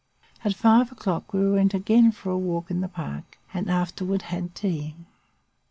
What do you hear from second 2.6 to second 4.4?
in the park and afterward